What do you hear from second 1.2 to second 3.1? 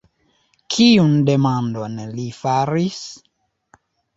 demandon li faris?